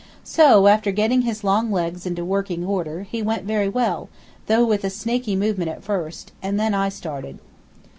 [0.23, 4.09] So, after getting his long legs into working order, he went very well,
[4.47, 7.37] though with a snaky movement at first, and then I started.